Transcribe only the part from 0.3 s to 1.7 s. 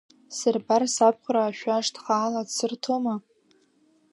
Сырбар сабхәраа